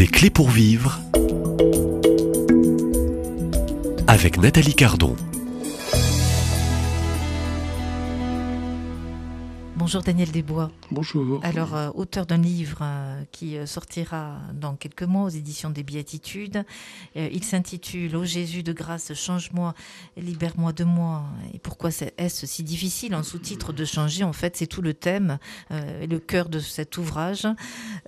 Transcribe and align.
Des 0.00 0.06
clés 0.06 0.30
pour 0.30 0.48
vivre 0.48 0.98
avec 4.06 4.38
Nathalie 4.38 4.74
Cardon. 4.74 5.14
Bonjour 9.76 10.00
Daniel 10.00 10.30
Desbois. 10.30 10.70
Bonjour. 10.92 11.38
Alors, 11.44 11.76
euh, 11.76 11.90
auteur 11.94 12.26
d'un 12.26 12.38
livre 12.38 12.78
euh, 12.82 13.22
qui 13.30 13.56
euh, 13.56 13.64
sortira 13.64 14.38
dans 14.54 14.74
quelques 14.74 15.04
mois 15.04 15.22
aux 15.22 15.28
éditions 15.28 15.70
des 15.70 15.84
Béatitudes. 15.84 16.64
il 17.14 17.44
s'intitule 17.44 18.16
Ô 18.16 18.24
Jésus 18.24 18.64
de 18.64 18.72
grâce, 18.72 19.14
change-moi, 19.14 19.74
libère-moi 20.16 20.72
de 20.72 20.82
moi. 20.82 21.24
Et 21.54 21.60
pourquoi 21.60 21.90
est-ce 22.18 22.46
si 22.46 22.64
difficile 22.64 23.14
en 23.14 23.22
sous-titre 23.22 23.72
de 23.72 23.84
changer? 23.84 24.24
En 24.24 24.32
fait, 24.32 24.56
c'est 24.56 24.66
tout 24.66 24.82
le 24.82 24.94
thème 24.94 25.38
le 25.70 26.18
cœur 26.18 26.48
de 26.48 26.58
cet 26.58 26.96
ouvrage 26.98 27.46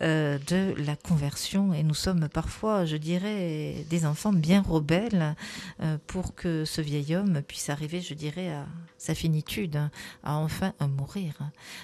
de 0.00 0.74
la 0.86 0.96
conversion. 0.96 1.72
Et 1.74 1.82
nous 1.82 1.94
sommes 1.94 2.28
parfois, 2.28 2.84
je 2.84 2.96
dirais, 2.96 3.84
des 3.90 4.06
enfants 4.06 4.32
bien 4.32 4.62
rebelles 4.62 5.34
pour 6.06 6.34
que 6.34 6.64
ce 6.64 6.80
vieil 6.80 7.14
homme 7.16 7.42
puisse 7.42 7.70
arriver, 7.70 8.00
je 8.00 8.14
dirais, 8.14 8.52
à 8.52 8.66
sa 8.98 9.14
finitude, 9.14 9.90
à 10.22 10.36
enfin 10.36 10.72
mourir. 10.80 11.34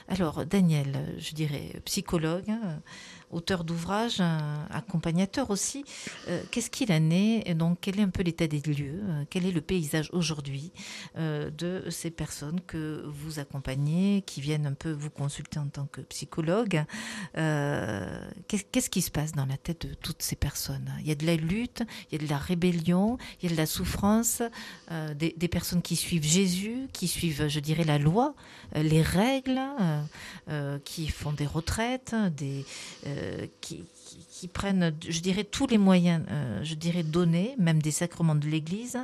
Alors, 0.09 0.46
Daniel, 0.46 0.88
je 1.19 1.34
dirais 1.34 1.73
psychologue, 1.84 2.51
hein, 2.51 2.80
auteur 3.30 3.64
d'ouvrages, 3.64 4.23
accompagnateur 4.70 5.50
aussi. 5.50 5.84
Euh, 6.28 6.42
qu'est-ce 6.50 6.70
qu'il 6.70 6.92
en 6.92 7.10
est 7.10 7.42
et 7.46 7.55
donc 7.55 7.78
quel 7.80 8.00
est 8.00 8.02
un 8.02 8.09
peu 8.09 8.23
l'état 8.23 8.46
des 8.46 8.60
lieux 8.60 9.00
euh, 9.05 9.24
Quel 9.30 9.46
est 9.46 9.52
le 9.52 9.60
paysage 9.60 10.09
aujourd'hui 10.12 10.73
euh, 11.16 11.50
de 11.50 11.84
ces 11.91 12.10
personnes 12.10 12.60
que 12.66 13.05
vous 13.06 13.38
accompagnez, 13.38 14.22
qui 14.27 14.41
viennent 14.41 14.66
un 14.66 14.74
peu 14.74 14.91
vous 14.91 15.10
consulter 15.10 15.59
en 15.59 15.69
tant 15.69 15.86
que 15.86 16.00
psychologue 16.02 16.84
Qu'est-ce 17.34 18.91
qui 18.91 19.02
se 19.02 19.10
passe 19.10 19.33
dans 19.33 19.47
la 19.47 19.56
tête 19.56 19.86
de 19.86 19.95
toutes 19.95 20.22
ces 20.22 20.36
personnes? 20.36 20.92
Il 21.00 21.08
y 21.08 21.10
a 21.10 21.14
de 21.14 21.27
la 21.27 21.36
lutte, 21.36 21.83
il 22.10 22.20
y 22.20 22.22
a 22.22 22.27
de 22.27 22.31
la 22.31 22.38
rébellion, 22.38 23.19
il 23.41 23.48
y 23.48 23.53
a 23.53 23.55
de 23.55 23.60
la 23.60 23.66
souffrance, 23.66 24.42
des, 24.91 25.48
personnes 25.48 25.83
qui 25.83 25.97
suivent 25.97 26.25
Jésus, 26.25 26.88
qui 26.92 27.08
suivent, 27.08 27.48
je 27.48 27.60
dirais, 27.60 27.84
la 27.84 27.98
loi, 27.98 28.34
les 28.75 29.03
règles, 29.03 29.60
qui 30.84 31.08
font 31.08 31.33
des 31.33 31.47
retraites, 31.47 32.14
des 32.36 32.64
qui, 33.61 33.84
prennent, 34.52 34.94
je 35.08 35.20
dirais, 35.20 35.44
tous 35.44 35.66
les 35.66 35.78
moyens, 35.78 36.24
euh, 36.30 36.62
je 36.62 36.74
dirais, 36.74 37.02
donnés, 37.02 37.55
même 37.58 37.83
des 37.83 37.91
sacrements 37.91 38.34
de 38.34 38.47
l'Église, 38.47 38.98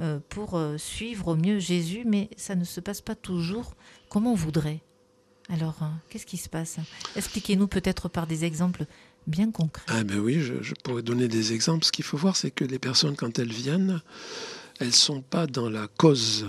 euh, 0.00 0.18
pour 0.28 0.60
suivre 0.78 1.28
au 1.28 1.36
mieux 1.36 1.58
Jésus, 1.58 2.04
mais 2.06 2.30
ça 2.36 2.54
ne 2.54 2.64
se 2.64 2.80
passe 2.80 3.00
pas 3.00 3.14
toujours 3.14 3.74
comme 4.08 4.26
on 4.26 4.34
voudrait. 4.34 4.80
Alors, 5.50 5.76
qu'est-ce 6.08 6.26
qui 6.26 6.36
se 6.36 6.48
passe? 6.48 6.76
Expliquez-nous 7.16 7.68
peut-être 7.68 8.08
par 8.08 8.26
des 8.26 8.44
exemples 8.44 8.84
bien 9.26 9.50
concrets. 9.50 9.84
Ah 9.88 10.04
ben 10.04 10.18
oui, 10.18 10.40
je, 10.40 10.74
pourrais 10.82 11.02
donner 11.02 11.28
des 11.28 11.52
exemples. 11.52 11.84
Ce 11.84 11.92
qu'il 11.92 12.04
faut 12.04 12.16
voir, 12.16 12.36
c'est 12.36 12.50
que 12.50 12.64
les 12.64 12.78
personnes, 12.78 13.16
quand 13.16 13.38
elles 13.38 13.52
viennent, 13.52 14.00
elles 14.80 14.88
ne 14.88 14.92
sont 14.92 15.22
pas 15.22 15.46
dans 15.46 15.70
la 15.70 15.86
cause 15.86 16.46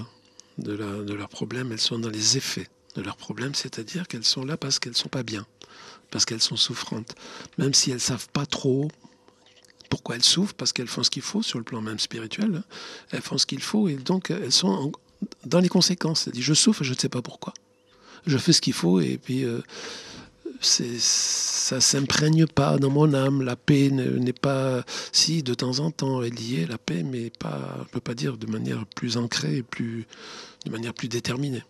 de, 0.58 0.76
de 0.76 1.14
leur 1.14 1.30
problème, 1.30 1.72
elles 1.72 1.80
sont 1.80 2.00
dans 2.00 2.10
les 2.10 2.38
effets 2.38 2.68
de 2.96 3.02
leur 3.02 3.18
problème, 3.18 3.56
c'est-à-dire 3.56 4.08
qu'elles 4.08 4.26
sont 4.26 4.44
là 4.44 4.58
parce 4.58 4.80
qu'elles 4.80 4.94
ne 4.94 4.98
sont 4.98 5.10
pas 5.10 5.24
bien 5.24 5.46
parce 6.12 6.26
qu'elles 6.26 6.42
sont 6.42 6.56
souffrantes. 6.56 7.16
Même 7.58 7.74
si 7.74 7.90
elles 7.92 7.98
ne 7.98 8.02
savent 8.02 8.30
pas 8.30 8.46
trop 8.46 8.90
pourquoi 9.90 10.16
elles 10.16 10.24
souffrent, 10.24 10.54
parce 10.54 10.72
qu'elles 10.72 10.88
font 10.88 11.04
ce 11.04 11.10
qu'il 11.10 11.24
faut 11.24 11.42
sur 11.42 11.58
le 11.58 11.64
plan 11.64 11.82
même 11.82 12.00
spirituel, 12.00 12.58
hein. 12.58 12.64
elles 13.12 13.22
font 13.22 13.38
ce 13.38 13.46
qu'il 13.46 13.62
faut 13.62 13.88
et 13.88 13.96
donc 13.96 14.30
elles 14.30 14.52
sont 14.52 14.92
dans 15.46 15.60
les 15.60 15.70
conséquences. 15.70 16.22
C'est-à-dire, 16.22 16.44
je 16.44 16.54
souffre, 16.54 16.84
je 16.84 16.94
ne 16.94 16.98
sais 16.98 17.10
pas 17.10 17.22
pourquoi. 17.22 17.54
Je 18.28 18.38
fais 18.38 18.54
ce 18.54 18.62
qu'il 18.62 18.74
faut 18.74 19.00
et 19.00 19.18
puis 19.18 19.46
euh, 19.46 19.62
ça 20.62 21.82
s'imprègne 21.82 22.46
pas 22.46 22.78
dans 22.78 22.92
mon 22.92 23.14
âme. 23.14 23.42
La 23.42 23.56
paix 23.56 23.90
n'est 23.90 24.34
pas, 24.34 24.84
si 25.12 25.42
de 25.42 25.54
temps 25.54 25.80
en 25.80 25.90
temps 25.90 26.22
elle 26.22 26.40
est, 26.54 26.68
la 26.68 26.78
paix, 26.78 27.04
mais 27.04 27.32
pas, 27.32 27.78
on 27.82 27.86
peut 27.86 28.00
pas 28.00 28.14
dire 28.14 28.38
de 28.38 28.46
manière 28.46 28.86
plus 28.86 29.18
ancrée, 29.18 29.64
plus, 29.64 30.06
de 30.66 30.72
manière 30.72 30.94
plus 30.94 31.08
déterminée. 31.08 31.64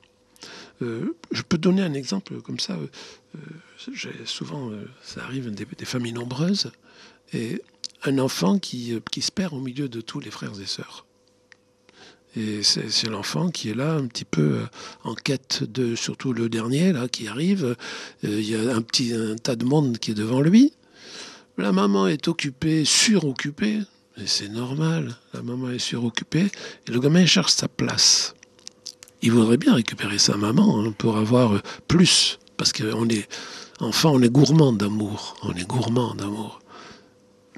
Euh, 0.81 1.15
je 1.31 1.41
peux 1.41 1.57
donner 1.57 1.81
un 1.81 1.93
exemple 1.93 2.41
comme 2.41 2.59
ça. 2.59 2.77
Euh, 2.77 3.41
souvent, 4.25 4.71
euh, 4.71 4.85
ça 5.03 5.23
arrive 5.23 5.53
des, 5.53 5.65
des, 5.65 5.85
familles 5.85 6.13
nombreuses 6.13 6.71
et 7.33 7.61
un 8.03 8.17
enfant 8.19 8.59
qui, 8.59 8.97
qui, 9.11 9.21
se 9.21 9.31
perd 9.31 9.53
au 9.53 9.59
milieu 9.59 9.89
de 9.89 10.01
tous 10.01 10.19
les 10.19 10.31
frères 10.31 10.59
et 10.61 10.65
sœurs. 10.65 11.05
Et 12.35 12.61
c'est 12.61 13.09
l'enfant 13.09 13.49
qui 13.49 13.69
est 13.69 13.73
là 13.73 13.95
un 13.95 14.05
petit 14.05 14.23
peu 14.23 14.59
en 15.03 15.15
quête 15.15 15.63
de, 15.63 15.95
surtout 15.95 16.31
le 16.31 16.47
dernier 16.47 16.93
là 16.93 17.07
qui 17.07 17.27
arrive. 17.27 17.75
Il 18.21 18.47
y 18.47 18.55
a 18.55 18.75
un 18.75 18.83
petit 18.83 19.13
un 19.13 19.35
tas 19.35 19.55
de 19.55 19.65
monde 19.65 19.97
qui 19.97 20.11
est 20.11 20.15
devant 20.15 20.39
lui. 20.39 20.73
La 21.57 21.71
maman 21.71 22.07
est 22.07 22.27
occupée, 22.27 22.85
suroccupée, 22.85 23.79
et 24.15 24.27
c'est 24.27 24.47
normal. 24.47 25.17
La 25.33 25.41
maman 25.41 25.71
est 25.71 25.79
suroccupée 25.79 26.51
et 26.87 26.91
le 26.91 26.99
gamin 26.99 27.25
cherche 27.25 27.53
sa 27.53 27.67
place 27.67 28.35
il 29.21 29.31
voudrait 29.31 29.57
bien 29.57 29.75
récupérer 29.75 30.17
sa 30.17 30.37
maman 30.37 30.83
hein, 30.83 30.93
pour 30.97 31.17
avoir 31.17 31.61
plus. 31.87 32.39
Parce 32.57 32.73
qu'on 32.73 33.07
est, 33.09 33.27
enfant, 33.79 34.11
on 34.13 34.21
est 34.21 34.29
gourmand 34.29 34.73
d'amour. 34.73 35.35
On 35.43 35.53
est 35.53 35.67
gourmand 35.67 36.13
d'amour. 36.15 36.59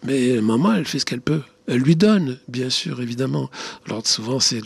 Mais 0.04 0.42
maman, 0.42 0.74
elle 0.76 0.86
fait 0.86 1.00
ce 1.00 1.06
qu'elle 1.06 1.22
peut. 1.22 1.42
Elle 1.68 1.80
lui 1.80 1.96
donne, 1.96 2.40
bien 2.48 2.70
sûr, 2.70 3.02
évidemment. 3.02 3.50
Alors 3.88 4.06
souvent, 4.06 4.40
c'est 4.40 4.62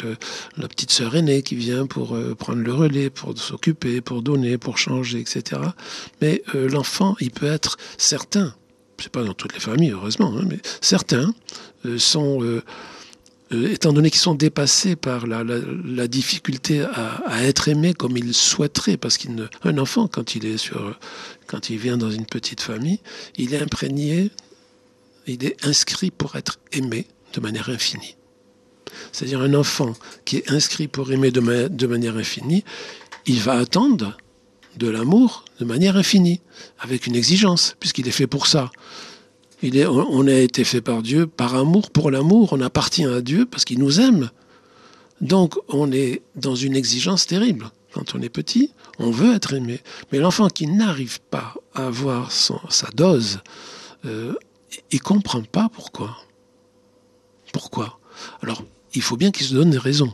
la 0.57 0.67
petite 0.67 0.91
sœur 0.91 1.15
aînée 1.15 1.43
qui 1.43 1.55
vient 1.55 1.87
pour 1.87 2.15
euh, 2.15 2.35
prendre 2.35 2.61
le 2.61 2.73
relais, 2.73 3.09
pour 3.09 3.37
s'occuper, 3.37 4.01
pour 4.01 4.21
donner, 4.21 4.57
pour 4.57 4.77
changer, 4.77 5.19
etc. 5.19 5.61
Mais 6.21 6.41
euh, 6.55 6.69
l'enfant, 6.69 7.15
il 7.19 7.31
peut 7.31 7.45
être 7.45 7.77
certain, 7.97 8.55
c'est 8.97 9.11
pas 9.11 9.23
dans 9.23 9.33
toutes 9.33 9.53
les 9.53 9.59
familles, 9.59 9.91
heureusement, 9.91 10.33
hein, 10.35 10.45
mais 10.49 10.59
certains 10.81 11.33
euh, 11.85 11.99
sont 11.99 12.39
euh, 13.51 13.71
étant 13.71 13.93
donné 13.93 14.09
qu'ils 14.09 14.19
sont 14.19 14.35
dépassés 14.35 14.95
par 14.95 15.27
la, 15.27 16.07
difficulté 16.07 16.81
à, 16.81 17.43
être 17.43 17.67
aimé 17.67 17.93
comme 17.93 18.17
ils 18.17 18.33
souhaiteraient, 18.33 18.97
parce 18.97 19.17
qu'un 19.17 19.77
enfant, 19.77 20.07
quand 20.07 20.35
il 20.35 20.45
est 20.45 20.57
sur, 20.57 20.97
quand 21.47 21.69
il 21.69 21.77
vient 21.77 21.97
dans 21.97 22.11
une 22.11 22.25
petite 22.25 22.61
famille, 22.61 22.99
il 23.37 23.53
est 23.53 23.61
imprégné, 23.61 24.31
il 25.27 25.45
est 25.45 25.63
inscrit 25.65 26.11
pour 26.11 26.35
être 26.35 26.59
aimé 26.71 27.07
de 27.33 27.39
manière 27.39 27.69
infinie. 27.69 28.15
C'est-à-dire 29.11 29.41
un 29.41 29.53
enfant 29.53 29.93
qui 30.23 30.37
est 30.37 30.51
inscrit 30.51 30.87
pour 30.87 31.11
aimer 31.11 31.31
de 31.31 31.87
manière 31.87 32.17
infinie, 32.17 32.63
il 33.25 33.39
va 33.39 33.53
attendre 33.53 34.17
de 34.77 34.87
l'amour 34.87 35.45
de 35.59 35.65
manière 35.65 35.97
infinie, 35.97 36.41
avec 36.79 37.07
une 37.07 37.15
exigence, 37.15 37.75
puisqu'il 37.79 38.07
est 38.07 38.11
fait 38.11 38.27
pour 38.27 38.47
ça 38.47 38.71
on 39.73 40.27
a 40.27 40.33
été 40.33 40.63
fait 40.63 40.81
par 40.81 41.01
Dieu, 41.01 41.27
par 41.27 41.55
amour, 41.55 41.89
pour 41.89 42.11
l'amour, 42.11 42.53
on 42.53 42.61
appartient 42.61 43.05
à 43.05 43.21
Dieu 43.21 43.45
parce 43.45 43.65
qu'il 43.65 43.79
nous 43.79 43.99
aime. 43.99 44.29
Donc 45.21 45.55
on 45.69 45.91
est 45.91 46.21
dans 46.35 46.55
une 46.55 46.75
exigence 46.75 47.25
terrible. 47.25 47.69
Quand 47.93 48.13
on 48.13 48.21
est 48.21 48.29
petit, 48.29 48.71
on 48.99 49.09
veut 49.09 49.33
être 49.33 49.53
aimé. 49.53 49.79
Mais 50.11 50.19
l'enfant 50.19 50.49
qui 50.49 50.67
n'arrive 50.67 51.21
pas 51.31 51.53
à 51.73 51.87
avoir 51.87 52.31
sa 52.31 52.89
dose, 52.93 53.39
euh, 54.05 54.35
il 54.91 54.97
ne 54.97 54.99
comprend 54.99 55.41
pas 55.41 55.69
pourquoi. 55.71 56.17
Pourquoi? 57.53 57.99
Alors, 58.41 58.63
il 58.93 59.01
faut 59.01 59.15
bien 59.15 59.31
qu'il 59.31 59.45
se 59.45 59.53
donne 59.53 59.69
des 59.69 59.77
raisons. 59.77 60.13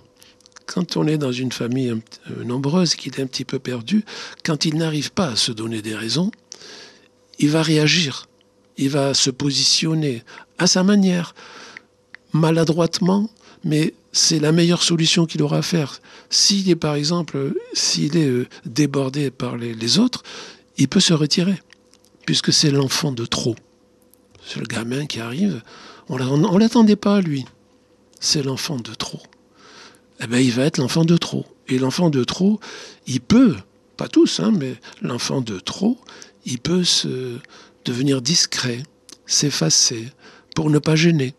Quand 0.67 0.95
on 0.95 1.07
est 1.07 1.17
dans 1.17 1.31
une 1.31 1.51
famille 1.51 1.89
euh, 1.89 2.43
nombreuse, 2.43 2.93
qu'il 2.93 3.15
est 3.15 3.21
un 3.21 3.25
petit 3.25 3.45
peu 3.45 3.57
perdu, 3.57 4.05
quand 4.45 4.65
il 4.65 4.75
n'arrive 4.77 5.11
pas 5.11 5.29
à 5.29 5.35
se 5.35 5.51
donner 5.51 5.81
des 5.81 5.95
raisons, 5.95 6.29
il 7.39 7.49
va 7.49 7.63
réagir 7.63 8.27
il 8.77 8.89
va 8.89 9.13
se 9.13 9.29
positionner 9.29 10.23
à 10.57 10.67
sa 10.67 10.83
manière, 10.83 11.35
maladroitement, 12.33 13.29
mais 13.63 13.93
c'est 14.11 14.39
la 14.39 14.51
meilleure 14.51 14.83
solution 14.83 15.25
qu'il 15.25 15.41
aura 15.41 15.57
à 15.57 15.61
faire. 15.61 16.01
S'il 16.29 16.69
est, 16.69 16.75
par 16.75 16.95
exemple, 16.95 17.53
s'il 17.73 18.17
est 18.17 18.27
euh, 18.27 18.47
débordé 18.65 19.31
par 19.31 19.57
les, 19.57 19.99
autres, 19.99 20.23
il 20.77 20.87
peut 20.87 20.99
se 20.99 21.13
retirer, 21.13 21.61
puisque 22.25 22.51
c'est 22.51 22.71
l'enfant 22.71 23.11
de 23.11 23.25
trop. 23.25 23.55
C'est 24.45 24.59
le 24.59 24.65
gamin 24.65 25.05
qui 25.05 25.19
arrive, 25.19 25.61
on 26.09 26.17
ne 26.17 26.59
l'attendait 26.59 26.95
pas 26.95 27.17
à 27.17 27.21
lui. 27.21 27.45
C'est 28.19 28.43
l'enfant 28.43 28.77
de 28.77 28.93
trop. 28.93 29.21
Eh 30.19 30.27
bien, 30.27 30.39
il 30.39 30.51
va 30.51 30.63
être 30.63 30.77
l'enfant 30.77 31.05
de 31.05 31.17
trop. 31.17 31.45
Et 31.67 31.79
l'enfant 31.79 32.09
de 32.09 32.23
trop, 32.23 32.59
il 33.07 33.21
peut, 33.21 33.55
pas 33.97 34.07
tous, 34.07 34.39
hein, 34.39 34.51
mais 34.57 34.75
l'enfant 35.01 35.41
de 35.41 35.59
trop, 35.59 35.97
il 36.45 36.59
peut 36.59 36.83
se, 36.83 37.37
devenir 37.85 38.21
discret, 38.21 38.83
s'effacer, 39.25 40.09
pour 40.55 40.69
ne 40.69 40.79
pas 40.79 40.95
gêner. 40.95 41.33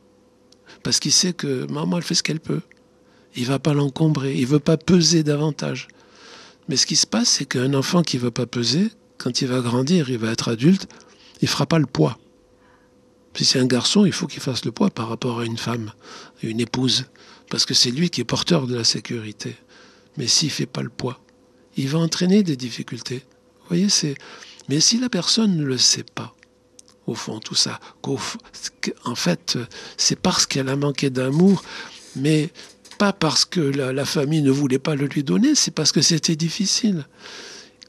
Parce 0.83 0.99
qu'il 0.99 1.13
sait 1.13 1.33
que 1.33 1.71
maman, 1.71 1.99
elle 1.99 2.03
fait 2.03 2.15
ce 2.15 2.23
qu'elle 2.23 2.41
peut. 2.41 2.63
Il 3.37 3.47
va 3.47 3.59
pas 3.59 3.75
l'encombrer, 3.75 4.35
il 4.37 4.47
veut 4.47 4.59
pas 4.59 4.77
peser 4.77 5.23
davantage. 5.23 5.89
Mais 6.69 6.77
ce 6.77 6.87
qui 6.87 6.97
se 6.97 7.07
passe, 7.07 7.29
c'est 7.29 7.45
qu'un 7.45 7.75
enfant 7.75 8.03
qui 8.03 8.19
veut 8.19 8.31
pas 8.31 8.47
peser, 8.47 8.91
quand 9.19 9.41
il 9.41 9.49
va 9.49 9.61
grandir, 9.61 10.11
il 10.11 10.19
va 10.19 10.31
être 10.31 10.49
adulte, 10.49 10.89
il 11.41 11.49
fera 11.49 11.67
pas 11.67 11.79
le 11.79 11.87
poids. 11.87 12.19
Si 13.35 13.45
c'est 13.45 13.59
un 13.59 13.67
garçon, 13.67 14.05
il 14.05 14.13
faut 14.13 14.27
qu'il 14.27 14.43
fasse 14.43 14.65
le 14.65 14.73
poids 14.73 14.91
par 14.91 15.09
rapport 15.09 15.41
à 15.41 15.45
une 15.45 15.57
femme, 15.57 15.93
une 16.43 16.61
épouse, 16.61 17.07
parce 17.51 17.65
que 17.65 17.75
c'est 17.75 17.91
lui 17.91 18.11
qui 18.11 18.21
est 18.21 18.25
porteur 18.25 18.67
de 18.67 18.77
la 18.77 18.85
sécurité. 18.85 19.57
Mais 20.19 20.27
s'il 20.27 20.51
fait 20.51 20.67
pas 20.67 20.83
le 20.83 20.91
poids, 20.91 21.19
il 21.77 21.89
va 21.89 21.99
entraîner 21.99 22.43
des 22.43 22.57
difficultés. 22.57 23.25
Vous 23.61 23.69
voyez, 23.69 23.89
c'est 23.89 24.15
mais 24.69 24.81
si 24.81 24.99
la 24.99 25.09
personne 25.09 25.57
ne 25.57 25.65
le 25.65 25.79
sait 25.79 26.05
pas, 26.15 26.35
au 27.07 27.15
fond, 27.15 27.41
tout 27.41 27.55
ça. 27.55 27.81
En 29.05 29.15
fait, 29.15 29.59
c'est 29.97 30.19
parce 30.19 30.47
qu'elle 30.47 30.69
a 30.69 30.77
manqué 30.77 31.11
d'amour, 31.11 31.63
mais 32.17 32.51
pas 32.99 33.13
parce 33.13 33.45
que 33.45 33.61
la, 33.61 34.05
famille 34.05 34.43
ne 34.43 34.51
voulait 34.51 34.79
pas 34.79 34.95
le 34.95 35.07
lui 35.07 35.25
donner, 35.25 35.55
c'est 35.55 35.73
parce 35.73 35.93
que 35.93 36.01
c'était 36.01 36.37
difficile. 36.37 37.07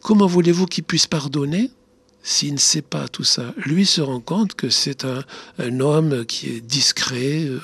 Comment 0.01 0.27
voulez-vous 0.27 0.65
qu'il 0.65 0.83
puisse 0.83 1.07
pardonner 1.07 1.69
s'il 2.23 2.53
ne 2.53 2.59
sait 2.59 2.81
pas 2.81 3.07
tout 3.07 3.23
ça? 3.23 3.53
Lui 3.57 3.85
se 3.85 4.01
rend 4.01 4.19
compte 4.19 4.55
que 4.55 4.69
c'est 4.69 5.05
un, 5.05 5.79
homme 5.79 6.25
qui 6.25 6.49
est 6.49 6.61
discret, 6.61 7.45
euh, 7.45 7.59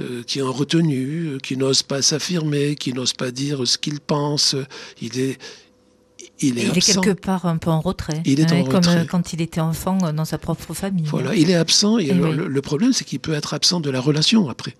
euh, 0.00 0.22
qui 0.22 0.38
est 0.38 0.42
en 0.42 0.52
retenue, 0.52 1.26
euh, 1.26 1.38
qui 1.38 1.56
n'ose 1.56 1.82
pas 1.82 2.02
s'affirmer, 2.02 2.76
qui 2.76 2.92
n'ose 2.92 3.14
pas 3.14 3.30
dire 3.30 3.66
ce 3.66 3.78
qu'il 3.78 4.00
pense. 4.00 4.54
Il 5.00 5.18
est, 5.18 5.38
il 6.42 6.58
est, 6.58 6.80
quelque 6.80 7.12
part 7.12 7.46
un 7.46 7.56
peu 7.56 7.70
en 7.70 7.80
retrait. 7.80 8.22
Il 8.24 8.40
est 8.40 8.52
en 8.52 8.64
comme 8.64 8.76
retrait. 8.76 9.06
quand 9.06 9.32
il 9.32 9.40
était 9.40 9.60
enfant 9.60 10.12
dans 10.12 10.24
sa 10.24 10.38
propre 10.38 10.74
famille. 10.74 11.04
Voilà, 11.06 11.34
il 11.34 11.50
est 11.50 11.54
absent. 11.54 11.98
Et, 11.98 12.08
eh 12.10 12.14
le, 12.14 12.62
problème, 12.62 12.92
c'est 12.92 13.04
qu'il 13.04 13.20
peut 13.20 13.32
être 13.34 13.54
absent 13.54 13.80
de 13.80 13.90
la 13.90 14.00
relation 14.00 14.48
après. 14.48 14.74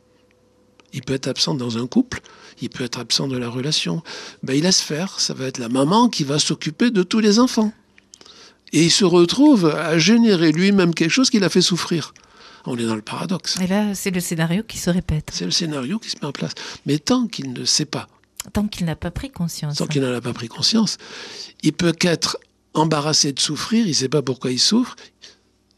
Il 0.92 1.02
peut 1.02 1.14
être 1.14 1.28
absent 1.28 1.54
dans 1.54 1.78
un 1.78 1.86
couple, 1.86 2.20
il 2.60 2.68
peut 2.68 2.84
être 2.84 2.98
absent 2.98 3.28
de 3.28 3.38
la 3.38 3.48
relation. 3.48 4.02
Ben, 4.42 4.54
il 4.54 4.62
laisse 4.62 4.80
faire. 4.80 5.20
Ça 5.20 5.34
va 5.34 5.46
être 5.46 5.58
la 5.58 5.68
maman 5.68 6.08
qui 6.08 6.24
va 6.24 6.38
s'occuper 6.38 6.90
de 6.90 7.02
tous 7.02 7.20
les 7.20 7.38
enfants. 7.38 7.72
Et 8.72 8.84
il 8.84 8.90
se 8.90 9.04
retrouve 9.04 9.66
à 9.66 9.98
générer 9.98 10.52
lui-même 10.52 10.94
quelque 10.94 11.10
chose 11.10 11.30
qui 11.30 11.38
l'a 11.38 11.48
fait 11.48 11.62
souffrir. 11.62 12.12
On 12.64 12.76
est 12.78 12.84
dans 12.84 12.94
le 12.94 13.02
paradoxe. 13.02 13.58
Et 13.60 13.66
là, 13.66 13.94
c'est 13.94 14.10
le 14.10 14.20
scénario 14.20 14.62
qui 14.62 14.78
se 14.78 14.90
répète. 14.90 15.30
C'est 15.32 15.44
le 15.44 15.50
scénario 15.50 15.98
qui 15.98 16.10
se 16.10 16.16
met 16.16 16.26
en 16.26 16.32
place. 16.32 16.52
Mais 16.86 16.98
tant 16.98 17.26
qu'il 17.26 17.52
ne 17.52 17.64
sait 17.64 17.84
pas. 17.84 18.08
Tant 18.52 18.66
qu'il 18.66 18.86
n'a 18.86 18.96
pas 18.96 19.10
pris 19.10 19.30
conscience. 19.30 19.76
Tant 19.76 19.86
qu'il 19.86 20.02
n'en 20.02 20.12
a 20.12 20.20
pas 20.20 20.32
pris 20.32 20.48
conscience, 20.48 20.98
il 21.62 21.72
peut 21.72 21.92
qu'être 21.92 22.38
embarrassé 22.74 23.32
de 23.32 23.40
souffrir, 23.40 23.86
il 23.86 23.90
ne 23.90 23.94
sait 23.94 24.08
pas 24.08 24.22
pourquoi 24.22 24.50
il 24.50 24.58
souffre, 24.58 24.96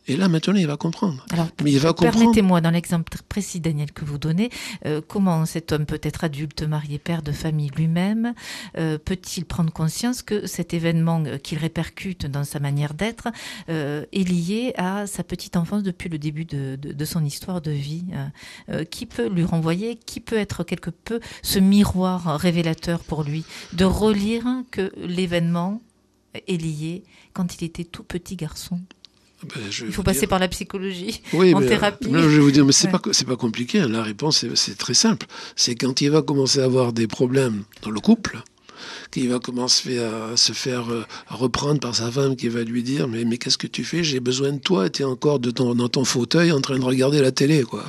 et 0.07 0.17
là, 0.17 0.29
maintenant, 0.29 0.55
il 0.55 0.67
va 0.67 0.77
comprendre. 0.77 1.25
Alors, 1.33 1.51
Permettez-moi, 1.95 2.61
dans 2.61 2.71
l'exemple 2.71 3.17
précis, 3.29 3.61
Daniel, 3.61 3.91
que 3.91 4.05
vous 4.05 4.19
donnez, 4.19 4.51
euh, 4.85 5.01
comment 5.07 5.47
cet 5.47 5.73
homme 5.73 5.87
peut 5.87 6.01
être 6.03 6.25
adulte, 6.25 6.63
marié, 6.63 6.99
père 6.99 7.23
de 7.23 7.33
famille 7.33 7.71
lui-même, 7.71 8.35
euh, 8.77 8.99
peut-il 8.99 9.47
prendre 9.47 9.73
conscience 9.73 10.23
que 10.23 10.47
cet 10.47 10.75
événement 10.75 11.23
euh, 11.25 11.39
qu'il 11.39 11.57
répercute 11.57 12.27
dans 12.27 12.45
sa 12.45 12.61
manière 12.61 12.93
d'être 12.93 13.29
est 13.69 14.29
lié 14.29 14.75
à 14.77 15.07
sa 15.07 15.25
petite 15.25 15.57
enfance 15.57 15.83
depuis 15.83 16.09
le 16.09 16.19
début 16.19 16.45
de, 16.45 16.77
de 16.77 17.05
son 17.05 17.25
histoire 17.25 17.61
de 17.61 17.71
vie 17.71 18.05
Qui 18.91 19.07
peut 19.07 19.29
lui 19.29 19.45
renvoyer 19.45 19.97
Qui 19.97 20.21
peut 20.21 20.37
être 20.37 20.65
quelque 20.65 20.91
peu 20.91 21.21
ce 21.43 21.59
miroir 21.59 22.39
révélateur 22.39 23.01
pour 23.01 23.23
lui 23.23 23.45
De 23.73 23.85
relire 23.85 24.45
que 24.71 24.93
l'événement 24.97 25.81
est 26.35 26.61
lié 26.61 27.05
quand 27.33 27.55
il 27.57 27.65
était 27.65 27.85
tout 27.85 28.05
petit 28.05 28.37
garçon? 28.37 28.81
Ben, 29.45 29.63
il 29.87 29.93
faut 29.93 30.03
passer 30.03 30.27
par 30.27 30.39
la 30.39 30.49
psychologie 30.49 31.21
oui, 31.33 31.55
en 31.55 31.61
mais, 31.61 31.67
thérapie. 31.67 32.09
je 32.11 32.17
vais 32.17 32.39
vous 32.39 32.51
dire, 32.51 32.65
mais 32.65 32.73
c'est 32.73 32.89
pas 32.89 33.01
c'est 33.13 33.27
pas 33.27 33.37
compliqué. 33.37 33.81
Hein. 33.81 33.89
La 33.89 34.03
réponse 34.03 34.45
c'est 34.55 34.79
très 34.79 34.95
simple. 34.95 35.27
C'est 35.57 35.75
quand 35.75 36.01
il 36.01 36.11
va 36.11 36.23
commencer 36.23 36.61
à 36.61 36.65
avoir 36.65 36.93
des 36.93 37.07
problèmes 37.07 37.65
dans 37.83 37.91
le 37.91 38.01
couple, 38.01 38.43
qu'il 39.11 39.29
va 39.29 39.39
commencer 39.39 39.99
à 39.99 40.37
se 40.37 40.53
faire 40.53 40.91
euh, 40.91 41.05
reprendre 41.29 41.81
par 41.81 41.95
sa 41.95 42.11
femme 42.11 42.37
qui 42.37 42.49
va 42.49 42.63
lui 42.63 42.83
dire 42.83 43.09
mais 43.09 43.25
mais 43.25 43.39
qu'est-ce 43.39 43.59
que 43.59 43.67
tu 43.67 43.85
fais? 43.85 44.03
J'ai 44.05 44.21
besoin 44.21 44.53
de 44.53 44.59
toi. 44.59 44.91
Tu 44.91 45.03
es 45.03 45.05
encore 45.05 45.39
de 45.39 45.51
ton, 45.51 45.75
dans 45.75 45.89
ton 45.89 46.05
fauteuil 46.05 46.53
en 46.53 46.61
train 46.61 46.79
de 46.79 46.85
regarder 46.85 47.21
la 47.21 47.33
télé 47.33 47.63
quoi. 47.63 47.85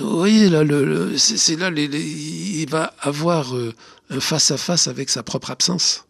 Vous 0.00 0.16
voyez 0.16 0.48
là, 0.48 0.62
le, 0.62 1.16
c'est 1.16 1.56
là 1.56 1.70
il 1.70 2.66
va 2.70 2.94
avoir 3.00 3.54
euh, 3.56 3.74
un 4.10 4.20
face 4.20 4.50
à 4.50 4.56
face 4.56 4.86
avec 4.86 5.10
sa 5.10 5.22
propre 5.22 5.50
absence 5.50 6.04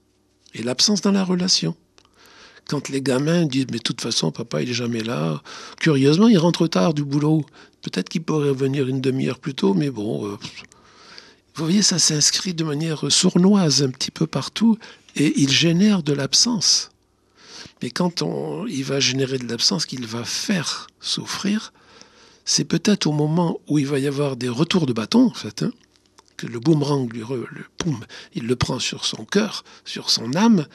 et 0.55 0.63
l'absence 0.63 1.01
dans 1.01 1.13
la 1.13 1.25
relation 1.25 1.75
quand 2.69 2.88
les 2.88 3.03
gamins 3.03 3.47
disent 3.47 3.67
mais 3.73 3.79
de 3.79 3.82
toute 3.82 4.00
façon 4.00 4.31
papa 4.31 4.62
il 4.62 4.70
est 4.70 4.75
jamais 4.75 5.03
là, 5.03 5.43
curieusement 5.81 6.29
il 6.29 6.38
rentre 6.38 6.69
tard 6.69 6.94
du 6.94 7.05
boulot. 7.05 7.44
Peut-être 7.82 8.09
qu'il 8.09 8.23
pourrait 8.23 8.53
venir 8.53 8.88
une 8.88 9.00
demi-heure 9.00 9.38
plus 9.38 9.55
tôt, 9.55 9.73
mais 9.75 9.91
bon. 9.91 10.26
Euh, 10.26 10.37
vous 11.55 11.65
voyez, 11.65 11.82
ça 11.82 11.99
s'inscrit 11.99 12.55
de 12.55 12.65
manière 12.65 13.11
sournoise 13.11 13.82
un 13.82 13.91
petit 13.91 14.11
peu 14.11 14.26
partout 14.26 14.79
et 15.17 15.32
il 15.41 15.50
génère 15.50 16.03
de 16.03 16.12
l'absence. 16.12 16.91
Mais 17.82 17.91
quand 17.91 18.23
on, 18.23 18.67
il 18.67 18.85
va 18.85 19.00
générer 19.00 19.38
de 19.38 19.49
l'absence 19.49 19.87
qu'il 19.87 20.06
va 20.06 20.25
faire 20.25 20.87
souffrir, 21.00 21.73
c'est 22.44 22.65
peut-être 22.65 23.06
au 23.06 23.12
moment 23.12 23.61
où 23.69 23.79
il 23.79 23.87
va 23.87 23.99
y 23.99 24.06
avoir 24.06 24.37
des 24.37 24.49
retours 24.49 24.87
de 24.87 24.93
bâton, 24.93 25.26
en 25.26 25.35
fait, 25.35 25.62
hein, 25.62 25.70
que 26.37 26.47
le 26.47 26.61
boomerang, 26.61 27.12
le, 27.12 27.47
poum, 27.76 28.05
il 28.35 28.47
le 28.47 28.56
prend 28.56 28.79
sur 28.79 29.05
son 29.05 29.25
cœur, 29.25 29.65
sur 29.85 30.11
son 30.11 30.35
âme, 30.35 30.67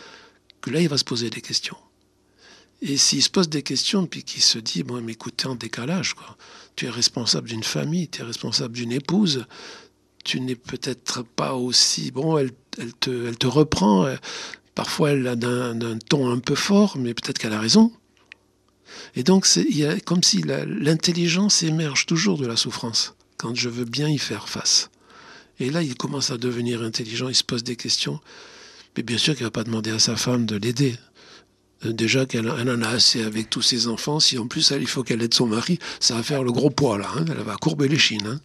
que 0.63 0.69
là, 0.69 0.79
il 0.79 0.87
va 0.87 0.97
se 0.97 1.03
poser 1.03 1.29
des 1.29 1.41
questions. 1.41 1.77
Et 2.81 2.97
s'il 2.97 3.21
se 3.21 3.29
pose 3.29 3.49
des 3.49 3.63
questions, 3.63 4.07
puis 4.07 4.23
qu'il 4.23 4.41
se 4.41 4.57
dit, 4.57 4.83
bon, 4.83 5.01
mais 5.01 5.11
écoute, 5.11 5.45
en 5.45 5.55
décalage, 5.55 6.15
quoi. 6.15 6.37
Tu 6.75 6.85
es 6.85 6.89
responsable 6.89 7.49
d'une 7.49 7.63
famille, 7.63 8.07
tu 8.07 8.21
es 8.21 8.23
responsable 8.23 8.73
d'une 8.73 8.91
épouse, 8.91 9.45
tu 10.23 10.39
n'es 10.39 10.55
peut-être 10.55 11.21
pas 11.21 11.53
aussi... 11.53 12.11
Bon, 12.11 12.37
elle, 12.37 12.51
elle, 12.77 12.93
te, 12.93 13.27
elle 13.27 13.37
te 13.37 13.47
reprend, 13.47 14.07
parfois 14.73 15.11
elle 15.11 15.27
a 15.27 15.35
d'un 15.35 15.97
ton 16.09 16.31
un 16.31 16.39
peu 16.39 16.55
fort, 16.55 16.97
mais 16.97 17.13
peut-être 17.13 17.37
qu'elle 17.37 17.53
a 17.53 17.59
raison. 17.59 17.91
Et 19.15 19.23
donc, 19.23 19.45
a 19.45 19.99
comme 19.99 20.23
si 20.23 20.41
l'intelligence 20.43 21.61
émerge 21.63 22.05
toujours 22.05 22.37
de 22.37 22.47
la 22.47 22.55
souffrance, 22.55 23.15
quand 23.37 23.53
je 23.53 23.69
veux 23.69 23.85
bien 23.85 24.07
y 24.07 24.17
faire 24.17 24.47
face. 24.47 24.89
Et 25.59 25.69
là, 25.69 25.83
il 25.83 25.95
commence 25.95 26.31
à 26.31 26.37
devenir 26.37 26.81
intelligent, 26.81 27.27
il 27.27 27.35
se 27.35 27.43
pose 27.43 27.63
des 27.63 27.75
questions. 27.75 28.19
Mais 28.95 29.03
bien 29.03 29.17
sûr 29.17 29.33
qu'il 29.33 29.43
ne 29.43 29.47
va 29.47 29.51
pas 29.51 29.63
demander 29.63 29.91
à 29.91 29.99
sa 29.99 30.15
femme 30.15 30.45
de 30.45 30.55
l'aider. 30.55 30.95
Euh, 31.85 31.93
déjà 31.93 32.25
qu'elle 32.25 32.49
en 32.49 32.81
a 32.81 32.87
assez 32.87 33.23
avec 33.23 33.49
tous 33.49 33.61
ses 33.61 33.87
enfants. 33.87 34.19
Si 34.19 34.37
en 34.37 34.47
plus 34.47 34.71
il 34.71 34.87
faut 34.87 35.03
qu'elle 35.03 35.21
aide 35.21 35.33
son 35.33 35.47
mari, 35.47 35.79
ça 35.99 36.15
va 36.15 36.23
faire 36.23 36.43
le 36.43 36.51
gros 36.51 36.69
poids 36.69 36.97
là. 36.97 37.09
Hein. 37.15 37.25
Elle 37.27 37.43
va 37.43 37.55
courber 37.55 37.87
les 37.87 37.97
chines. 37.97 38.27
Hein. 38.27 38.39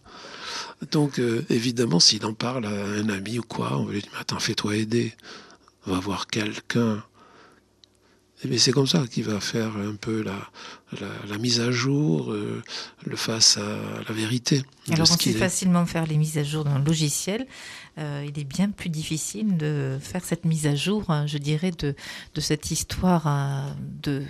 Donc 0.91 1.19
euh, 1.19 1.45
évidemment, 1.49 1.99
s'il 1.99 2.25
en 2.25 2.33
parle 2.33 2.65
à 2.65 2.69
un 2.69 3.09
ami 3.09 3.39
ou 3.39 3.43
quoi, 3.43 3.77
on 3.77 3.87
lui 3.87 4.01
dire 4.01 4.11
Attends, 4.19 4.39
fais-toi 4.39 4.77
aider. 4.77 5.13
On 5.87 5.93
va 5.93 5.99
voir 5.99 6.27
quelqu'un 6.27 7.03
c'est 8.57 8.71
comme 8.71 8.87
ça 8.87 9.05
qu'il 9.07 9.25
va 9.25 9.39
faire 9.39 9.75
un 9.75 9.95
peu 9.95 10.23
la, 10.23 10.49
la, 11.27 11.37
mise 11.37 11.59
à 11.59 11.71
jour, 11.71 12.31
euh, 12.31 12.61
le 13.05 13.15
face 13.15 13.57
à 13.57 13.79
la 14.07 14.13
vérité. 14.13 14.63
Alors 14.91 15.07
on 15.11 15.17
sait 15.17 15.33
facilement 15.33 15.85
faire 15.85 16.05
les 16.05 16.17
mises 16.17 16.37
à 16.37 16.43
jour 16.43 16.63
dans 16.63 16.77
le 16.77 16.83
logiciel. 16.83 17.45
Euh, 17.97 18.25
il 18.25 18.39
est 18.39 18.45
bien 18.45 18.69
plus 18.69 18.89
difficile 18.89 19.57
de 19.57 19.97
faire 20.01 20.23
cette 20.23 20.45
mise 20.45 20.67
à 20.67 20.75
jour, 20.75 21.09
hein, 21.09 21.27
je 21.27 21.37
dirais, 21.37 21.71
de, 21.71 21.95
de 22.33 22.41
cette 22.41 22.71
histoire 22.71 23.27
hein, 23.27 23.75
de, 24.03 24.23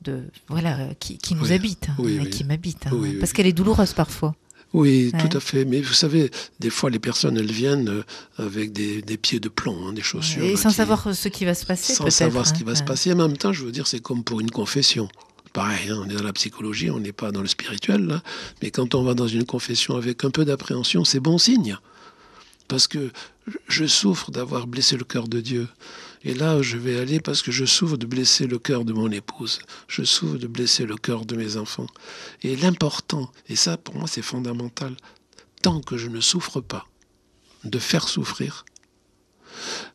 de 0.00 0.24
voilà 0.48 0.94
qui, 0.98 1.18
qui 1.18 1.34
nous 1.34 1.52
habite 1.52 1.88
hein, 1.90 2.02
et 2.04 2.30
qui 2.30 2.44
m'habite, 2.44 2.86
parce 3.20 3.32
qu'elle 3.32 3.46
est 3.46 3.52
douloureuse 3.52 3.92
parfois. 3.92 4.34
Oui, 4.72 5.12
tout 5.18 5.36
à 5.36 5.40
fait. 5.40 5.64
Mais 5.64 5.80
vous 5.80 5.92
savez, 5.92 6.30
des 6.60 6.70
fois, 6.70 6.88
les 6.88 6.98
personnes, 6.98 7.36
elles 7.36 7.52
viennent 7.52 7.88
euh, 7.88 8.02
avec 8.38 8.72
des, 8.72 9.02
pieds 9.18 9.40
de 9.40 9.48
plomb, 9.48 9.76
hein, 9.86 9.92
des 9.92 10.02
chaussures. 10.02 10.42
Et 10.42 10.56
sans 10.56 10.70
savoir 10.70 11.14
ce 11.14 11.28
qui 11.28 11.44
va 11.44 11.54
se 11.54 11.66
passer. 11.66 11.94
Sans 11.94 12.08
savoir 12.10 12.46
ce 12.46 12.54
qui 12.54 12.64
va 12.64 12.74
se 12.74 12.82
passer. 12.82 13.12
En 13.12 13.16
même 13.16 13.36
temps, 13.36 13.52
je 13.52 13.64
veux 13.64 13.72
dire, 13.72 13.86
c'est 13.86 14.00
comme 14.00 14.24
pour 14.24 14.40
une 14.40 14.50
confession. 14.50 15.08
Pareil, 15.52 15.90
hein, 15.90 16.00
on 16.02 16.08
est 16.08 16.14
dans 16.14 16.22
la 16.22 16.32
psychologie, 16.32 16.90
on 16.90 17.00
n'est 17.00 17.12
pas 17.12 17.30
dans 17.30 17.42
le 17.42 17.48
spirituel, 17.48 18.06
là. 18.06 18.22
Mais 18.62 18.70
quand 18.70 18.94
on 18.94 19.02
va 19.02 19.12
dans 19.12 19.28
une 19.28 19.44
confession 19.44 19.96
avec 19.96 20.24
un 20.24 20.30
peu 20.30 20.46
d'appréhension, 20.46 21.04
c'est 21.04 21.20
bon 21.20 21.36
signe. 21.36 21.76
Parce 22.68 22.88
que 22.88 23.10
je 23.68 23.86
souffre 23.86 24.30
d'avoir 24.30 24.66
blessé 24.66 24.96
le 24.96 25.04
cœur 25.04 25.28
de 25.28 25.40
Dieu. 25.40 25.68
Et 26.24 26.34
là, 26.34 26.62
je 26.62 26.76
vais 26.76 26.98
aller 26.98 27.20
parce 27.20 27.42
que 27.42 27.50
je 27.50 27.64
souffre 27.64 27.96
de 27.96 28.06
blesser 28.06 28.46
le 28.46 28.58
cœur 28.58 28.84
de 28.84 28.92
mon 28.92 29.10
épouse. 29.10 29.60
Je 29.88 30.04
souffre 30.04 30.36
de 30.36 30.46
blesser 30.46 30.86
le 30.86 30.96
cœur 30.96 31.26
de 31.26 31.34
mes 31.34 31.56
enfants. 31.56 31.88
Et 32.42 32.54
l'important, 32.54 33.32
et 33.48 33.56
ça 33.56 33.76
pour 33.76 33.96
moi 33.96 34.06
c'est 34.06 34.22
fondamental, 34.22 34.96
tant 35.62 35.80
que 35.80 35.96
je 35.96 36.08
ne 36.08 36.20
souffre 36.20 36.60
pas 36.60 36.86
de 37.64 37.78
faire 37.78 38.08
souffrir, 38.08 38.64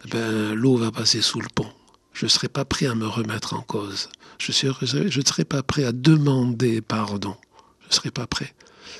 ben, 0.09 0.53
l'eau 0.53 0.77
va 0.77 0.91
passer 0.91 1.21
sous 1.21 1.41
le 1.41 1.49
pont. 1.53 1.71
Je 2.13 2.25
ne 2.25 2.29
serai 2.29 2.49
pas 2.49 2.65
prêt 2.65 2.87
à 2.87 2.95
me 2.95 3.07
remettre 3.07 3.53
en 3.53 3.61
cause. 3.61 4.09
Je 4.39 4.51
ne 4.51 5.23
serai 5.23 5.45
pas 5.45 5.63
prêt 5.63 5.83
à 5.83 5.91
demander 5.91 6.81
pardon. 6.81 7.35
Je 7.81 7.87
ne 7.87 7.93
serai 7.93 8.11
pas 8.11 8.27
prêt. 8.27 8.53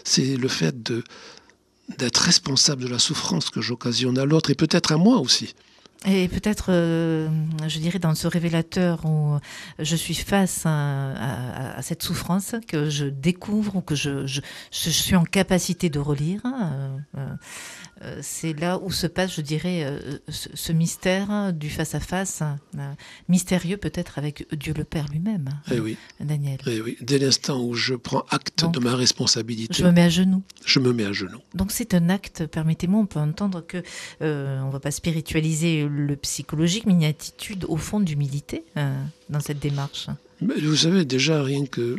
C'est 0.03 0.37
le 0.37 0.47
fait 0.47 0.81
de, 0.83 1.03
d'être 1.98 2.17
responsable 2.17 2.84
de 2.84 2.89
la 2.89 3.00
souffrance 3.00 3.50
que 3.50 3.62
j'occasionne 3.62 4.17
à 4.17 4.25
l'autre 4.25 4.50
et 4.50 4.56
peut-être 4.56 4.91
à 4.91 4.98
moi 4.98 5.17
aussi. 5.17 5.56
Et 6.05 6.27
peut-être, 6.27 6.67
euh, 6.69 7.27
je 7.67 7.79
dirais, 7.79 7.99
dans 7.99 8.13
ce 8.13 8.27
révélateur 8.27 9.05
où 9.05 9.37
je 9.79 9.95
suis 9.95 10.13
face 10.13 10.63
à, 10.65 11.81
cette 11.81 12.03
souffrance 12.03 12.55
que 12.67 12.89
je 12.89 13.05
découvre 13.05 13.77
ou 13.77 13.81
que 13.81 13.95
je, 13.95 14.27
je, 14.27 14.41
je 14.71 14.89
suis 14.89 15.15
en 15.15 15.23
capacité 15.23 15.89
de 15.89 15.99
relire, 15.99 16.41
euh, 16.45 16.97
euh, 17.17 17.35
euh, 18.03 18.19
c'est 18.21 18.53
là 18.53 18.79
où 18.81 18.91
se 18.91 19.07
passe, 19.07 19.35
je 19.35 19.41
dirais, 19.41 19.85
ce, 20.29 20.71
mystère 20.71 21.51
du 21.53 21.69
face-à-face, 21.69 22.43
mystérieux 23.27 23.77
peut-être 23.77 24.19
avec 24.19 24.47
Dieu 24.55 24.73
le 24.75 24.83
Père 24.83 25.05
lui-même, 25.11 25.49
eh 25.71 25.79
oui. 25.79 25.97
Daniel. 26.19 26.59
Eh 26.67 26.81
oui. 26.81 26.97
Dès 27.01 27.17
l'instant 27.17 27.59
où 27.63 27.73
je 27.73 27.95
prends 27.95 28.23
acte 28.29 28.65
de 28.71 28.79
ma 28.79 28.95
responsabilité. 28.95 29.73
Je 29.73 29.83
me 29.83 29.91
mets 29.91 30.03
à 30.03 30.09
genoux. 30.09 30.43
Je 30.65 30.79
me 30.79 30.93
mets 30.93 31.05
à 31.05 31.13
genoux. 31.13 31.41
Donc 31.55 31.71
c'est 31.71 31.93
un 31.95 32.09
acte, 32.09 32.45
permettez-moi, 32.45 33.01
on 33.01 33.05
peut 33.05 33.19
entendre 33.19 33.65
que, 33.65 33.81
on 34.21 34.67
ne 34.67 34.71
va 34.71 34.79
pas 34.79 34.91
spiritualiser 34.91 35.87
le 35.88 36.15
psychologique, 36.15 36.86
mais 36.86 36.94
une 36.94 37.03
attitude 37.03 37.65
au 37.67 37.77
fond 37.77 38.00
d'humilité 38.00 38.63
dans 39.29 39.39
cette 39.39 39.60
démarche. 39.60 40.08
Mais 40.41 40.60
vous 40.60 40.75
savez, 40.75 41.06
déjà, 41.06 41.41
rien 41.41 41.65
que 41.65 41.98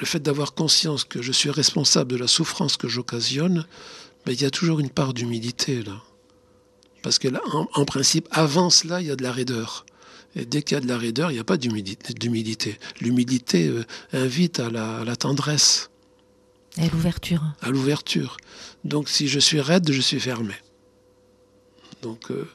le 0.00 0.06
fait 0.06 0.20
d'avoir 0.20 0.54
conscience 0.54 1.04
que 1.04 1.22
je 1.22 1.32
suis 1.32 1.50
responsable 1.50 2.12
de 2.12 2.16
la 2.16 2.28
souffrance 2.28 2.76
que 2.76 2.88
j'occasionne, 2.88 3.66
mais 4.26 4.34
il 4.34 4.42
y 4.42 4.44
a 4.44 4.50
toujours 4.50 4.80
une 4.80 4.90
part 4.90 5.14
d'humilité 5.14 5.82
là. 5.82 6.00
Parce 7.02 7.18
que 7.18 7.28
là, 7.28 7.40
en, 7.74 7.84
principe, 7.84 8.28
avant 8.30 8.70
cela, 8.70 9.00
il 9.00 9.08
y 9.08 9.10
a 9.10 9.16
de 9.16 9.24
la 9.24 9.32
raideur. 9.32 9.84
Et 10.36 10.46
dès 10.46 10.62
qu'il 10.62 10.76
y 10.76 10.78
a 10.78 10.80
de 10.80 10.88
la 10.88 10.96
raideur, 10.96 11.30
il 11.30 11.34
n'y 11.34 11.40
a 11.40 11.44
pas 11.44 11.56
d'humilité. 11.56 12.78
L'humilité 13.00 13.66
euh, 13.66 13.84
invite 14.12 14.60
à 14.60 14.70
la, 14.70 15.16
tendresse. 15.16 15.90
Et 16.78 16.84
à 16.84 16.88
l'ouverture. 16.88 17.42
À 17.60 17.70
l'ouverture. 17.70 18.36
Donc 18.84 19.08
si 19.08 19.26
je 19.26 19.40
suis 19.40 19.60
raide, 19.60 19.90
je 19.90 20.00
suis 20.00 20.20
fermé. 20.20 20.54
Donc 22.02 22.30
euh, 22.30 22.48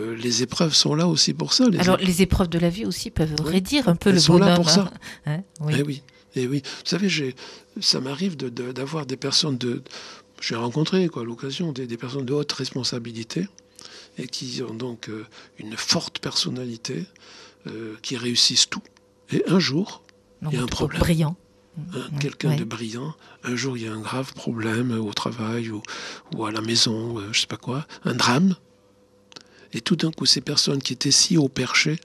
euh, 0.00 0.16
les 0.16 0.42
épreuves 0.42 0.74
sont 0.74 0.94
là 0.94 1.06
aussi 1.06 1.34
pour 1.34 1.52
ça. 1.52 1.66
Alors 1.78 1.98
les 1.98 2.22
épreuves 2.22 2.48
de 2.48 2.58
la 2.58 2.70
vie 2.70 2.86
aussi 2.86 3.10
peuvent 3.10 3.34
raidir 3.42 3.88
un 3.88 3.96
peu 3.96 4.10
le 4.10 4.18
sont 4.18 4.38
là 4.38 4.56
pour 4.56 4.70
ça. 4.70 4.90
Hein, 5.26 5.42
oui. 5.60 5.74
Eh 5.78 5.82
oui. 5.82 6.02
Et 6.36 6.42
eh 6.42 6.46
oui. 6.48 6.62
Vous 6.64 6.90
savez, 6.90 7.34
ça 7.80 8.00
m'arrive 8.00 8.36
d'avoir 8.36 9.06
des 9.06 9.16
personnes 9.16 9.56
de... 9.56 9.82
J'ai 10.40 10.56
rencontré 10.56 11.08
quoi, 11.08 11.22
à 11.22 11.24
l'occasion 11.24 11.70
des, 11.70 11.86
des 11.86 11.96
personnes 11.96 12.24
de 12.24 12.32
haute 12.32 12.50
responsabilité 12.52 13.46
et 14.18 14.26
qui 14.26 14.62
ont 14.68 14.74
donc 14.74 15.08
euh, 15.08 15.24
une 15.58 15.76
forte 15.76 16.18
personnalité, 16.18 17.04
euh, 17.66 17.94
qui 18.02 18.16
réussissent 18.16 18.68
tout. 18.68 18.82
Et 19.30 19.44
un 19.48 19.58
jour, 19.58 20.02
il 20.42 20.54
y 20.54 20.56
a 20.56 20.62
un 20.62 20.66
problème. 20.66 21.00
Brillant. 21.00 21.36
Quelqu'un 22.20 22.54
de 22.54 22.62
brillant, 22.62 23.14
un 23.42 23.56
jour 23.56 23.76
il 23.76 23.82
y 23.82 23.88
a 23.88 23.92
un 23.92 24.00
grave 24.00 24.32
problème 24.34 24.92
au 24.92 25.12
travail 25.12 25.70
ou, 25.70 25.82
ou 26.36 26.44
à 26.44 26.52
la 26.52 26.60
maison, 26.60 27.20
je 27.32 27.40
sais 27.40 27.48
pas 27.48 27.56
quoi, 27.56 27.84
un 28.04 28.14
drame. 28.14 28.54
Et 29.74 29.80
tout 29.80 29.96
d'un 29.96 30.10
coup, 30.10 30.26
ces 30.26 30.40
personnes 30.40 30.80
qui 30.80 30.92
étaient 30.92 31.10
si 31.10 31.36
haut 31.36 31.48
perché, 31.48 31.98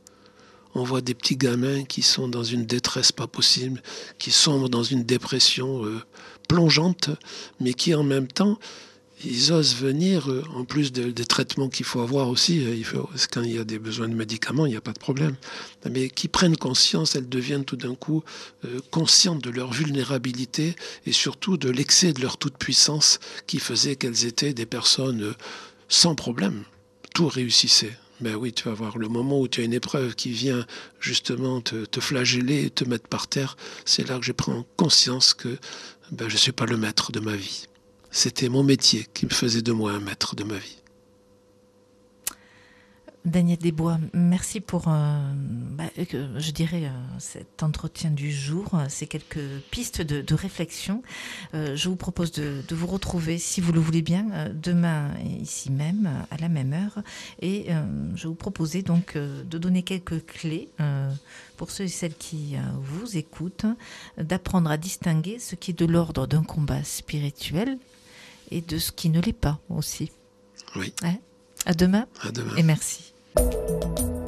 on 0.76 0.84
voit 0.84 1.02
des 1.02 1.14
petits 1.14 1.38
gamins 1.38 1.84
qui 1.84 2.02
sont 2.02 2.28
dans 2.28 2.44
une 2.44 2.66
détresse 2.66 3.12
pas 3.12 3.28
possible, 3.28 3.82
qui 4.18 4.32
sombrent 4.32 4.70
dans 4.70 4.84
une 4.84 5.04
dépression 5.04 5.84
plongeante, 6.48 7.10
mais 7.60 7.74
qui 7.74 7.96
en 7.96 8.04
même 8.04 8.28
temps 8.28 8.60
ils 9.26 9.52
osent 9.52 9.76
venir, 9.76 10.32
euh, 10.32 10.44
en 10.56 10.64
plus 10.64 10.92
des 10.92 11.26
traitements 11.26 11.70
qu'il 11.70 11.86
faut 11.86 12.00
avoir 12.00 12.30
aussi, 12.30 12.66
euh, 12.66 12.74
il 12.74 12.86
faut, 12.86 13.10
quand 13.32 13.42
il 13.42 13.54
y 13.54 13.58
a 13.58 13.64
des 13.64 13.80
besoins 13.80 14.08
de 14.08 14.14
médicaments, 14.14 14.66
il 14.66 14.70
n'y 14.70 14.78
a 14.78 14.82
pas 14.82 14.94
de 14.94 15.00
problème, 15.00 15.36
mais 15.90 16.10
qui 16.10 16.28
prennent 16.28 16.56
conscience, 16.56 17.16
elles 17.16 17.28
deviennent 17.28 17.66
tout 17.66 17.76
d'un 17.76 17.96
coup 17.96 18.24
euh, 18.66 18.80
conscientes 18.92 19.44
de 19.44 19.50
leur 19.50 19.74
vulnérabilité 19.74 20.76
et 21.06 21.12
surtout 21.12 21.58
de 21.58 21.70
l'excès 21.70 22.14
de 22.14 22.22
leur 22.22 22.38
toute-puissance 22.38 23.20
qui 23.46 23.60
faisait 23.60 23.96
qu'elles 23.96 24.26
étaient 24.26 24.54
des 24.54 24.66
personnes 24.66 25.34
sans 25.90 26.16
problème. 26.16 26.64
Tout 27.20 27.28
réussissait. 27.28 27.98
Ben 28.22 28.36
oui, 28.36 28.54
tu 28.54 28.70
vas 28.70 28.74
voir, 28.74 28.98
le 28.98 29.10
moment 29.10 29.42
où 29.42 29.50
tu 29.50 29.60
as 29.60 29.66
une 29.66 29.74
épreuve 29.74 30.16
qui 30.16 30.30
vient 30.30 30.66
justement 31.02 31.60
te, 31.60 32.00
flageller 32.00 32.64
et 32.64 32.70
te 32.70 32.86
mettre 32.86 33.10
par 33.10 33.28
terre, 33.28 33.58
c'est 33.84 34.08
là 34.08 34.18
que 34.20 34.24
je 34.24 34.32
prends 34.32 34.66
conscience 34.78 35.34
que 35.34 35.58
ben, 36.14 36.30
je 36.30 36.36
ne 36.36 36.40
suis 36.40 36.54
pas 36.54 36.66
le 36.66 36.78
maître 36.78 37.12
de 37.12 37.20
ma 37.20 37.36
vie. 37.36 37.66
C'était 38.10 38.48
mon 38.48 38.64
métier 38.64 39.06
qui 39.14 39.26
me 39.26 39.32
faisait 39.32 39.62
de 39.62 39.74
moi 39.74 39.92
un 39.92 40.00
maître 40.00 40.38
de 40.38 40.46
ma 40.46 40.56
vie. 40.56 40.78
Daniel 43.30 43.58
Desbois, 43.58 44.00
merci 44.14 44.60
pour, 44.60 44.88
euh, 44.88 45.32
bah, 45.72 45.84
je 45.98 46.52
dirais, 46.52 46.86
euh, 46.86 46.90
cet 47.20 47.64
entretien 47.64 48.10
du 48.10 48.32
jour, 48.32 48.70
ces 48.90 49.08
quelques 49.08 49.40
pistes 49.72 50.02
de, 50.02 50.34
réflexion. 50.34 51.04
Euh, 51.54 51.76
je 51.76 51.90
vous 51.90 51.96
propose 51.96 52.32
de, 52.32 52.64
vous 52.72 52.88
retrouver, 52.88 53.38
si 53.38 53.62
vous 53.62 53.72
le 53.72 53.80
voulez 53.80 54.02
bien, 54.02 54.52
demain 54.54 55.12
ici 55.42 55.72
même, 55.72 56.26
à 56.32 56.38
la 56.38 56.50
même 56.50 56.74
heure. 56.74 57.04
Et 57.42 57.68
je 58.16 58.28
vous 58.28 58.36
proposais 58.36 58.82
donc 58.82 59.18
de 59.18 59.58
donner 59.58 59.84
quelques 59.84 60.26
clés 60.26 60.70
pour 61.58 61.72
ceux 61.72 61.86
et 61.86 61.90
celles 61.90 62.16
qui 62.16 62.56
vous 62.82 63.18
écoutent, 63.18 63.66
d'apprendre 64.18 64.72
à 64.72 64.78
distinguer 64.78 65.40
ce 65.40 65.56
qui 65.56 65.72
est 65.72 65.80
de 65.80 65.86
l'ordre 65.86 66.26
d'un 66.26 66.44
combat 66.44 66.84
spirituel 66.84 67.78
et 68.52 68.62
de 68.62 68.78
ce 68.78 68.92
qui 68.92 69.10
ne 69.10 69.22
l'est 69.22 69.34
pas 69.34 69.60
aussi. 69.70 70.12
Oui. 70.76 70.94
À 71.66 71.74
demain. 71.74 72.08
À 72.22 72.32
demain. 72.32 72.56
Et 72.56 72.64
merci. 72.64 73.14
Thank 73.36 74.00
you. 74.00 74.19